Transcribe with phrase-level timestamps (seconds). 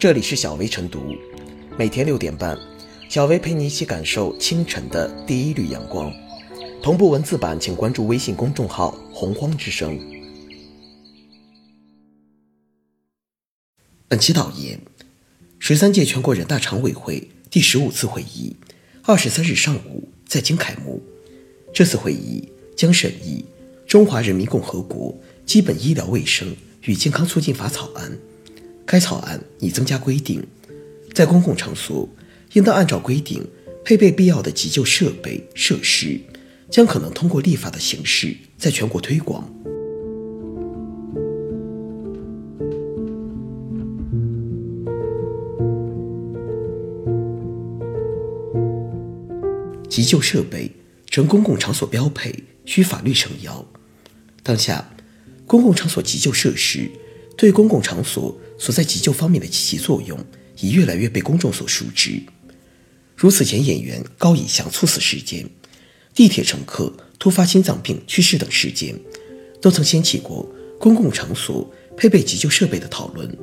[0.00, 1.14] 这里是小薇晨读，
[1.76, 2.58] 每天六点半，
[3.10, 6.10] 小薇陪你一起感受清晨的第一缕阳光。
[6.82, 10.00] 同步文字版，请关注微信公众号“洪荒之声”。
[14.08, 14.80] 本期导言：
[15.58, 18.56] 十三届全国人大常委会第十五次会议
[19.02, 21.02] 二十三日上午在京开幕。
[21.74, 23.44] 这次会议将审议
[23.86, 25.14] 《中华人民共和国
[25.44, 28.18] 基本医疗卫生与健康促进法》草案。
[28.90, 30.44] 该草案拟增加规定，
[31.14, 32.08] 在公共场所
[32.54, 33.46] 应当按照规定
[33.84, 36.18] 配备必要的急救设备设施，
[36.68, 39.48] 将可能通过立法的形式在全国推广。
[49.88, 50.72] 急救设备
[51.06, 52.34] 成公共场所标配，
[52.64, 53.64] 需法律撑腰。
[54.42, 54.90] 当下，
[55.46, 56.90] 公共场所急救设施
[57.40, 60.18] 对公共场所所在急救方面的积极作用，
[60.60, 62.22] 已越来越被公众所熟知。
[63.16, 65.48] 如此前演员高以翔猝死事件、
[66.14, 68.94] 地铁乘客突发心脏病去世等事件，
[69.58, 70.46] 都曾掀起过
[70.78, 71.66] 公共场所
[71.96, 73.34] 配备急救设备的讨论。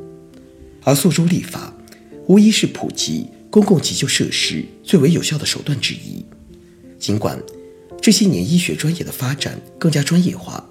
[0.84, 1.76] 而诉诸立法，
[2.28, 6.24] 无疑是普及公共急救设施最为有效的手段之一。
[7.00, 7.42] 尽管
[8.00, 10.64] 这些年医学专业的发展更加专业化，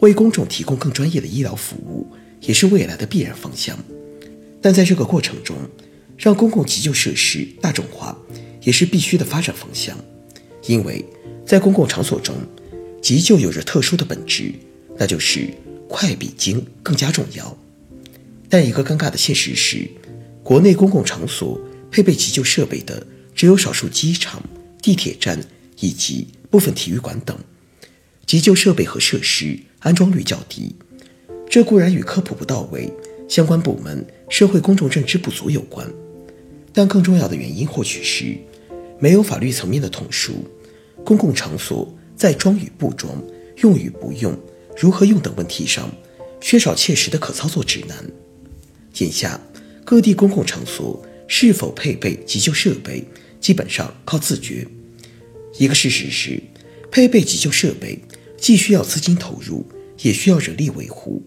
[0.00, 3.78] 为公众提供更专业的医疗服务也是未来的必然方向。
[4.60, 5.56] 但在这个过程中，
[6.16, 8.16] 让公共急救设施大众化
[8.62, 9.96] 也是必须的发展方向。
[10.66, 11.04] 因为
[11.44, 12.34] 在公共场所中，
[13.02, 14.52] 急救有着特殊的本质，
[14.96, 15.48] 那就是
[15.88, 17.56] 快比精更加重要。
[18.48, 19.88] 但一个尴尬的现实是，
[20.42, 24.42] 国内公共场所配备急救设备的只有少数机场、
[24.82, 25.38] 地铁站。
[25.78, 27.36] 以及部分体育馆等
[28.24, 30.74] 急救设备和设施安装率较低，
[31.48, 32.92] 这固然与科普不到位、
[33.28, 35.90] 相关部门、社会公众认知不足有关，
[36.72, 38.36] 但更重要的原因或许是
[38.98, 40.44] 没有法律层面的统述，
[41.04, 43.22] 公共场所在装与不装、
[43.58, 44.36] 用与不用、
[44.76, 45.90] 如何用等问题上
[46.40, 47.96] 缺少切实的可操作指南。
[48.98, 49.40] 眼下，
[49.84, 53.04] 各地公共场所是否配备急救设备，
[53.40, 54.66] 基本上靠自觉。
[55.58, 56.42] 一个事实是，
[56.90, 57.98] 配备急救设备
[58.36, 59.66] 既需要资金投入，
[60.02, 61.22] 也需要人力维护。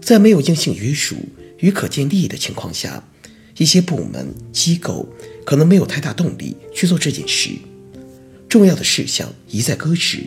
[0.00, 1.16] 在没有硬性约束
[1.58, 3.08] 与可见利益的情况下，
[3.56, 5.08] 一些部门机构
[5.44, 7.50] 可能没有太大动力去做这件事。
[8.48, 10.20] 重要的事项一再搁置，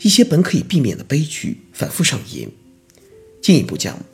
[0.00, 2.48] 一些本可以避免的悲剧反复上演。
[3.42, 4.04] 进一步讲，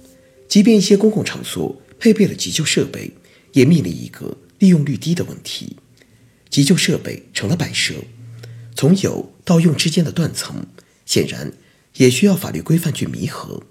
[0.48, 3.10] 即便一些公共场所配备了急救设备，
[3.52, 5.76] 也面临一个利用率低的问题：
[6.48, 7.94] 急救设备成了摆设。
[8.74, 10.66] 从有到用之间的断层，
[11.04, 11.52] 显然
[11.96, 13.62] 也需要法律规范去弥合。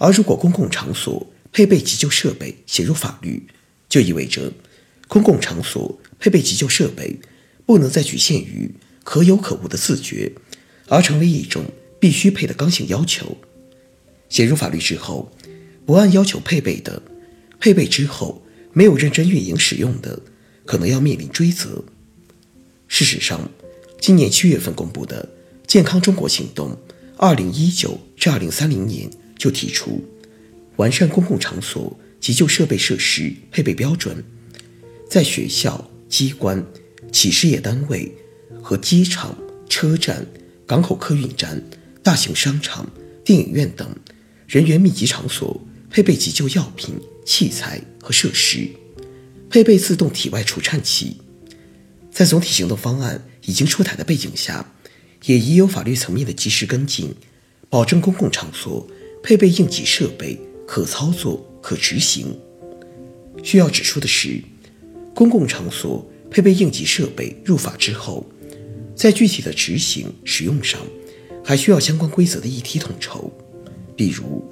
[0.00, 3.46] 而如果公共场所配备急救设备写入法律，
[3.86, 4.50] 就意味着
[5.08, 7.20] 公共场所配备急救设备
[7.66, 8.72] 不能再局限于
[9.04, 10.32] 可有可无的自觉，
[10.88, 11.66] 而成为一种
[12.00, 13.36] 必须配的刚性要求。
[14.30, 15.30] 写入法律之后，
[15.84, 17.02] 不按要求配备的，
[17.58, 20.18] 配备之后没有认真运营使用的，
[20.64, 21.84] 可能要面临追责。
[22.88, 23.50] 事实上，
[24.00, 25.28] 今年七月份公布的
[25.70, 26.74] 《健康中国行动
[27.18, 29.10] （二零一九至二零三零年）》
[29.40, 30.04] 就提出，
[30.76, 34.22] 完善公共场所急救设备设施配备标准，
[35.08, 36.62] 在学校、机关、
[37.10, 38.14] 企事业单位
[38.62, 39.34] 和机场、
[39.66, 40.26] 车站、
[40.66, 41.64] 港口客运站、
[42.02, 42.86] 大型商场、
[43.24, 43.88] 电影院等
[44.46, 45.58] 人员密集场所
[45.88, 48.68] 配备急救药品、器材和设施，
[49.48, 51.16] 配备自动体外除颤器。
[52.10, 54.74] 在总体行动方案已经出台的背景下，
[55.24, 57.14] 也已有法律层面的及时跟进，
[57.70, 58.86] 保证公共场所
[59.22, 62.26] 配备应急设备可操作、可执行。
[63.42, 64.42] 需要指出的是，
[65.14, 68.26] 公共场所配备应急设备入法之后，
[68.94, 70.80] 在具体的执行使用上，
[71.44, 73.32] 还需要相关规则的一体统筹。
[73.96, 74.44] 比如，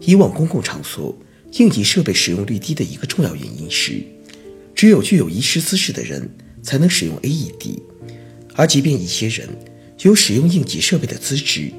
[0.00, 1.16] 以往公共场所
[1.52, 4.02] 应急设备使用率低的一个重要原因是，
[4.74, 6.30] 只有具有遗失姿势的人。
[6.64, 7.76] 才能使用 AED，
[8.54, 9.48] 而即便一些人
[10.02, 11.72] 有使用应急设备的资质，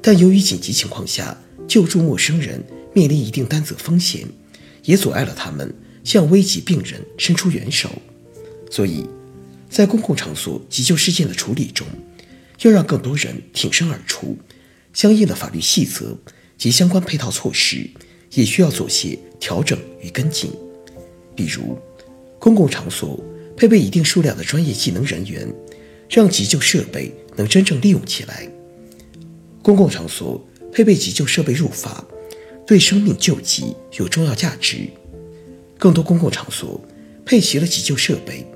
[0.00, 1.38] 但由于紧急情况下
[1.72, 4.28] 救助陌生人面临一定担责风险，
[4.84, 5.74] 也阻碍了他们
[6.04, 7.88] 向危急病人伸出援手。
[8.70, 9.06] 所以，
[9.70, 11.86] 在公共场所急救事件的处理中，
[12.60, 14.36] 要让更多人挺身而出，
[14.92, 16.14] 相应的法律细则
[16.58, 17.88] 及相关配套措施
[18.34, 20.50] 也需要做些调整与跟进，
[21.34, 21.78] 比如
[22.38, 23.18] 公共场所。
[23.54, 25.46] 配备一定数量的专业技能人员，
[26.10, 28.50] 让急救设备能真正利用起来。
[29.62, 30.42] 公共场所
[30.72, 32.04] 配备急救设备入法，
[32.66, 34.88] 对生命救急有重要价值。
[35.78, 36.80] 更多公共场所
[37.24, 38.46] 配齐了急救设备，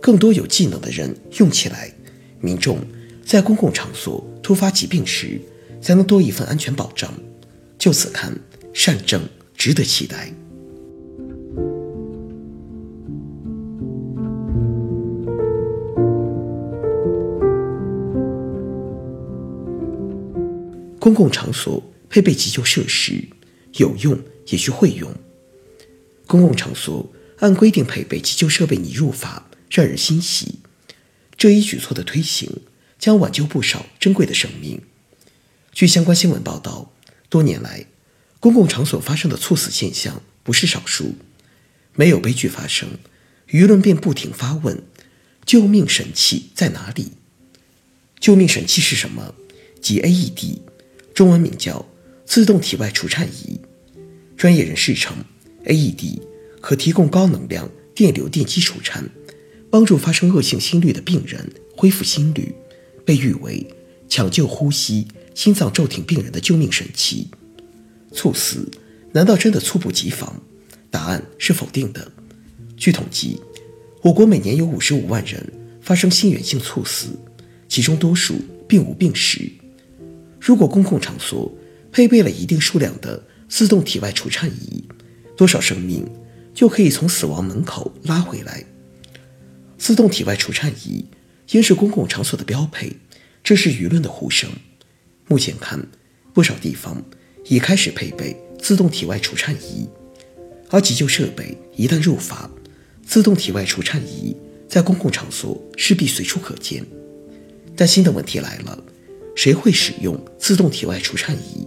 [0.00, 1.92] 更多有技能的人用起来，
[2.40, 2.78] 民众
[3.24, 5.40] 在公共场所突发疾病时
[5.80, 7.12] 才能多一份安全保障。
[7.78, 8.36] 就此看，
[8.72, 9.22] 善政
[9.56, 10.32] 值得期待。
[21.02, 23.24] 公共场所配备急救设施，
[23.72, 25.12] 有用也需会用。
[26.28, 30.60] 公共场所按规定配备急救设备拟入法，让人欣喜。
[31.36, 32.48] 这一举措的推行，
[33.00, 34.80] 将挽救不少珍贵的生命。
[35.72, 36.92] 据相关新闻报道，
[37.28, 37.86] 多年来，
[38.38, 41.16] 公共场所发生的猝死现象不是少数。
[41.96, 42.88] 没有悲剧发生，
[43.48, 44.80] 舆论便不停发问：
[45.44, 47.14] 救命神器在哪里？
[48.20, 49.34] 救命神器是什么？
[49.80, 50.58] 即 AED。
[51.14, 51.84] 中文名叫
[52.24, 53.60] 自动体外除颤仪，
[54.36, 55.14] 专业人士称
[55.66, 56.20] ，AED
[56.60, 59.08] 可提供高能量电流电击除颤，
[59.70, 62.54] 帮助发生恶性心律的病人恢复心律，
[63.04, 63.66] 被誉为
[64.08, 67.28] 抢救呼吸、心脏骤停病人的救命神器。
[68.10, 68.70] 猝死
[69.12, 70.40] 难道真的猝不及防？
[70.90, 72.10] 答案是否定的。
[72.76, 73.38] 据统计，
[74.02, 77.08] 我国每年有五十五万人发生心源性猝死，
[77.68, 78.34] 其中多数
[78.66, 79.50] 并无病史。
[80.44, 81.48] 如果公共场所
[81.92, 84.82] 配备了一定数量的自动体外除颤仪，
[85.36, 86.04] 多少生命
[86.52, 88.64] 就可以从死亡门口拉回来？
[89.78, 91.04] 自动体外除颤仪
[91.52, 92.96] 应是公共场所的标配，
[93.44, 94.50] 这是舆论的呼声。
[95.28, 95.86] 目前看，
[96.34, 97.00] 不少地方
[97.44, 99.86] 已开始配备自动体外除颤仪，
[100.70, 102.50] 而急救设备一旦入法，
[103.06, 104.36] 自动体外除颤仪
[104.68, 106.84] 在公共场所势必随处可见。
[107.76, 108.82] 但新的问题来了。
[109.34, 111.66] 谁会使用自动体外除颤仪？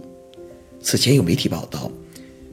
[0.80, 1.90] 此前有媒体报道，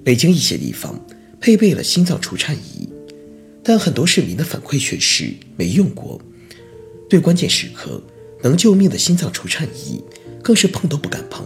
[0.04, 1.00] 北京一些地方
[1.40, 2.90] 配备了心脏除颤仪，
[3.64, 6.20] 但很多市民的反馈却是没用过。
[7.10, 8.02] 对关键时刻
[8.42, 10.04] 能救命的心脏除颤仪，
[10.42, 11.46] 更是碰都不敢碰。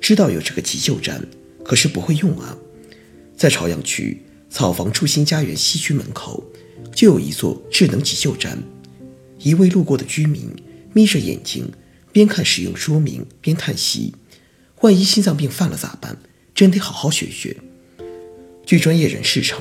[0.00, 1.24] 知道有这个急救站，
[1.64, 2.58] 可是不会用啊。
[3.36, 4.20] 在朝阳区
[4.50, 6.42] 草房初心家园西区门口，
[6.92, 8.60] 就有一座智能急救站。
[9.38, 10.50] 一位路过的居民
[10.92, 11.70] 眯着眼睛。
[12.12, 14.14] 边看使用说明边叹息
[14.82, 16.18] ：“万一心脏病犯了咋办？
[16.54, 17.56] 真得好好学学。”
[18.66, 19.60] 据专业人士称，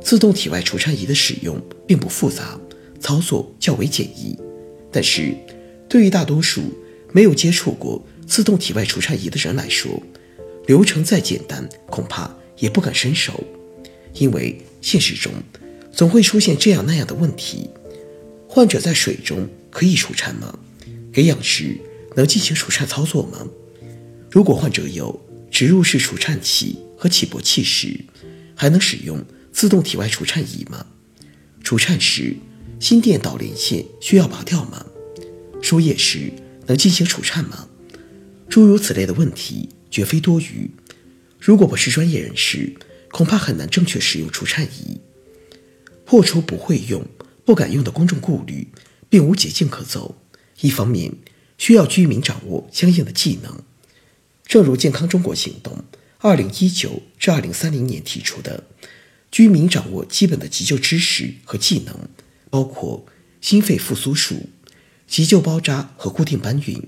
[0.00, 2.60] 自动体外除颤仪的使用并不复杂，
[3.00, 4.36] 操作较为简易。
[4.92, 5.34] 但是，
[5.88, 6.62] 对于大多数
[7.12, 10.02] 没有接触过自动体外除颤仪的人来说，
[10.66, 13.42] 流程再简单，恐怕也不敢伸手，
[14.14, 15.32] 因为现实中
[15.92, 17.70] 总会出现这样那样的问题：
[18.48, 20.58] 患者在水中可以除颤吗？
[21.16, 21.80] 给养时
[22.14, 23.46] 能进行除颤操作吗？
[24.30, 25.18] 如果患者有
[25.50, 28.04] 植入式除颤器和起搏器时，
[28.54, 30.84] 还能使用自动体外除颤仪吗？
[31.64, 32.36] 除颤时
[32.78, 34.84] 心电导连线需要拔掉吗？
[35.62, 36.30] 输液时
[36.66, 37.66] 能进行除颤吗？
[38.50, 40.70] 诸如此类的问题绝非多余。
[41.40, 42.76] 如果不是专业人士，
[43.10, 45.00] 恐怕很难正确使用除颤仪。
[46.04, 47.02] 破除不会用、
[47.42, 48.68] 不敢用的公众顾虑，
[49.08, 50.14] 并无捷径可走。
[50.60, 51.12] 一方面
[51.58, 53.62] 需要居民掌握相应的技能，
[54.46, 55.84] 正如健康中国行动
[56.18, 58.64] 二零一九至二零三零年提出的，
[59.30, 62.08] 居民掌握基本的急救知识和技能，
[62.50, 63.06] 包括
[63.40, 64.48] 心肺复苏术、
[65.06, 66.82] 急救包扎和固定搬运、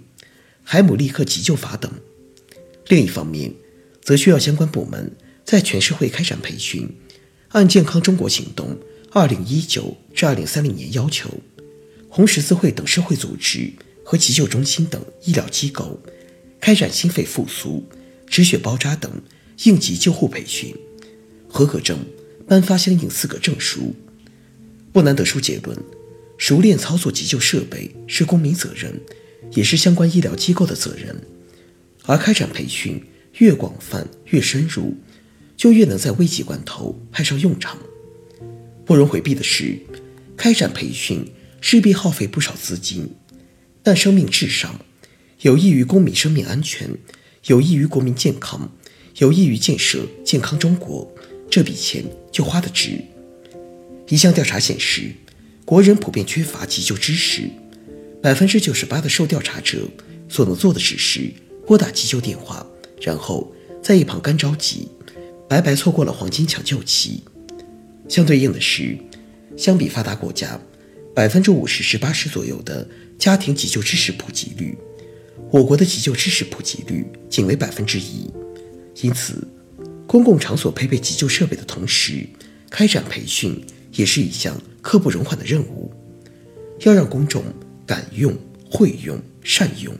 [0.64, 1.90] 海姆立克急救法等。
[2.88, 3.52] 另一方面，
[4.02, 6.88] 则需要相关部门在全社会开展培训，
[7.48, 8.78] 按健康中国行动
[9.12, 11.28] 二零一九至二零三零年要求。
[12.08, 13.70] 红十字会等社会组织
[14.02, 16.00] 和急救中心等医疗机构
[16.58, 17.84] 开展心肺复苏、
[18.26, 19.10] 止血包扎等
[19.64, 20.74] 应急救护培训，
[21.48, 21.98] 合格证
[22.46, 23.94] 颁发相应资格证书。
[24.92, 25.76] 不难得出结论：
[26.38, 29.00] 熟练操作急救设备是公民责任，
[29.52, 31.14] 也是相关医疗机构的责任。
[32.04, 33.00] 而开展培训
[33.38, 34.96] 越广泛、越深入，
[35.56, 37.78] 就越能在危急关头派上用场。
[38.86, 39.78] 不容回避的是，
[40.36, 41.24] 开展培训。
[41.60, 43.14] 势必耗费不少资金，
[43.82, 44.80] 但生命至上，
[45.40, 46.90] 有益于公民生命安全，
[47.46, 48.70] 有益于国民健康，
[49.18, 51.12] 有益于建设健康中国，
[51.50, 53.00] 这笔钱就花得值。
[54.08, 55.12] 一项调查显示，
[55.64, 57.50] 国人普遍缺乏急救知识，
[58.22, 59.88] 百分之九十八的受调查者
[60.28, 61.30] 所能做的只是
[61.66, 62.66] 拨打急救电话，
[63.02, 64.88] 然后在一旁干着急，
[65.48, 67.22] 白白错过了黄金抢救期。
[68.08, 68.96] 相对应的是，
[69.56, 70.58] 相比发达国家。
[71.18, 74.78] 百分之五十至八十左右的家庭急救知识普及率，
[75.50, 78.30] 我国的急救知识普及率仅为百分之一。
[79.02, 79.44] 因此，
[80.06, 82.24] 公共场所配备急救设备的同时，
[82.70, 83.60] 开展培训
[83.94, 85.92] 也是一项刻不容缓的任务，
[86.82, 87.42] 要让公众
[87.84, 88.32] 敢用、
[88.70, 89.92] 会用、善用。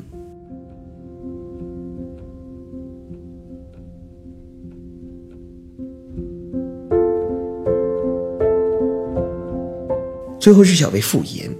[10.41, 11.51] 最后是小薇复言：“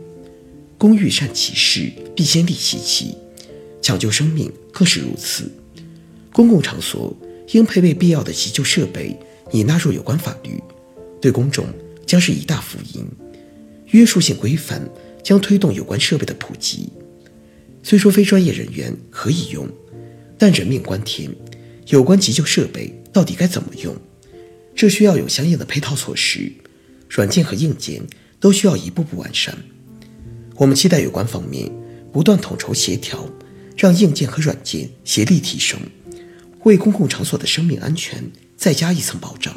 [0.79, 3.17] 工欲善其事，必先利其器，
[3.83, 5.51] 抢救生命更是如此。
[6.33, 7.15] 公共场所
[7.53, 9.19] 应配备必要的急救设备，
[9.51, 10.63] 已纳入有关法律，
[11.21, 11.67] 对公众
[12.07, 13.05] 将是一大福音。
[13.89, 14.89] 约束性规范
[15.25, 16.89] 将推动有关设备的普及。
[17.83, 19.69] 虽说非专业人员可以用，
[20.39, 21.29] 但人命关天，
[21.89, 23.97] 有关急救设备到底该怎么用？
[24.77, 26.53] 这需要有相应的配套措施，
[27.09, 28.01] 软件和硬件。”
[28.41, 29.57] 都需要一步步完善。
[30.57, 31.71] 我们期待有关方面
[32.13, 33.25] 不断统筹协调，
[33.77, 35.79] 让硬件和软件协力提升，
[36.65, 39.57] 为公共场所的生命安全再加一层保障。